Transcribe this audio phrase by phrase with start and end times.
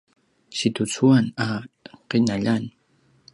[0.57, 1.47] situcuan a
[2.09, 2.63] qinaljan